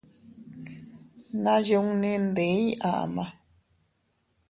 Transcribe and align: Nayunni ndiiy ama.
Nayunni 1.43 2.11
ndiiy 2.25 2.67
ama. 2.93 3.25